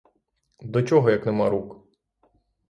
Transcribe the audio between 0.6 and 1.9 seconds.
До чого, як нема рук?